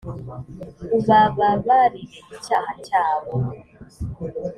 [0.97, 3.33] ubababarire icyaha cyabo